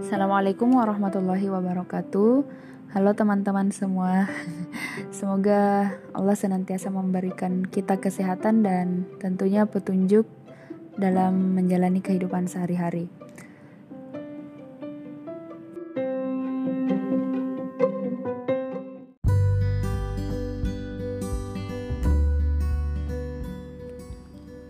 [0.00, 2.32] Assalamualaikum warahmatullahi wabarakatuh.
[2.96, 4.24] Halo teman-teman semua.
[5.20, 10.24] Semoga Allah senantiasa memberikan kita kesehatan dan tentunya petunjuk
[10.96, 13.12] dalam menjalani kehidupan sehari-hari.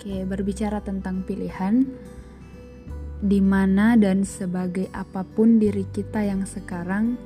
[0.05, 1.81] Oke, berbicara tentang pilihan,
[3.25, 7.17] di mana dan sebagai apa pun diri kita yang sekarang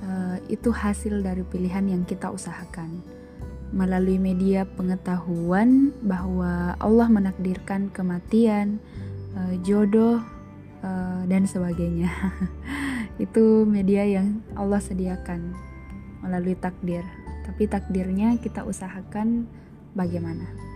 [0.00, 3.04] uh, itu hasil dari pilihan yang kita usahakan
[3.76, 8.80] melalui media pengetahuan bahwa Allah menakdirkan kematian,
[9.36, 10.24] uh, jodoh
[10.80, 12.08] uh, dan sebagainya.
[13.28, 15.52] itu media yang Allah sediakan
[16.24, 17.04] melalui takdir.
[17.44, 19.44] Tapi takdirnya kita usahakan
[19.92, 20.73] bagaimana.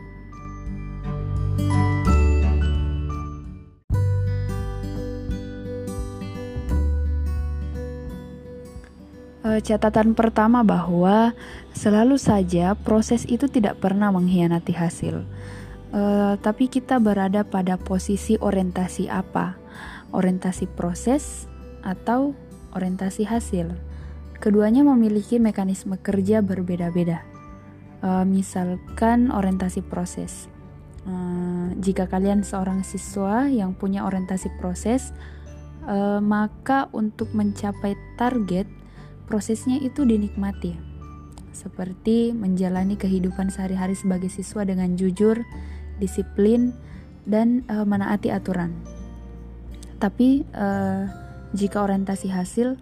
[9.49, 11.33] Eh, catatan pertama bahwa
[11.73, 15.25] selalu saja proses itu tidak pernah mengkhianati hasil.
[15.89, 19.57] Uh, tapi kita berada pada posisi orientasi apa?
[20.13, 21.49] Orientasi proses
[21.81, 22.37] atau
[22.77, 23.73] orientasi hasil?
[24.37, 27.25] Keduanya memiliki mekanisme kerja berbeda-beda.
[28.05, 30.53] Uh, misalkan orientasi proses.
[31.09, 35.17] Uh, jika kalian seorang siswa yang punya orientasi proses,
[35.89, 38.69] uh, maka untuk mencapai target
[39.29, 40.75] prosesnya itu dinikmati,
[41.53, 45.45] seperti menjalani kehidupan sehari-hari sebagai siswa dengan jujur,
[46.01, 46.73] disiplin,
[47.29, 48.73] dan uh, menaati aturan.
[50.01, 51.05] Tapi uh,
[51.53, 52.81] jika orientasi hasil,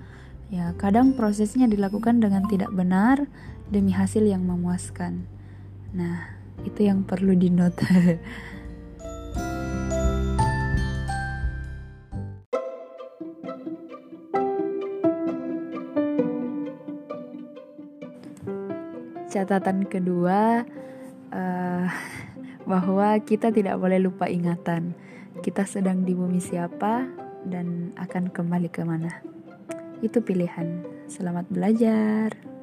[0.54, 3.26] ya kadang prosesnya dilakukan dengan tidak benar
[3.66, 5.26] demi hasil yang memuaskan.
[5.90, 6.30] Nah,
[6.62, 8.22] itu yang perlu dinote.
[19.36, 20.64] catatan kedua
[21.30, 21.86] uh,
[22.70, 24.96] bahwa kita tidak boleh lupa ingatan.
[25.44, 27.04] Kita sedang di bumi siapa
[27.44, 29.12] dan akan kembali ke mana
[30.00, 30.84] itu pilihan.
[31.06, 32.55] Selamat belajar